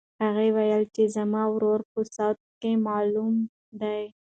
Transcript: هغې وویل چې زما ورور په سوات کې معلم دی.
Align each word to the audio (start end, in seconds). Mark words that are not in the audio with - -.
هغې 0.23 0.47
وویل 0.53 0.83
چې 0.95 1.03
زما 1.15 1.43
ورور 1.53 1.79
په 1.91 1.99
سوات 2.13 2.37
کې 2.61 2.71
معلم 2.85 3.33
دی. 3.81 4.01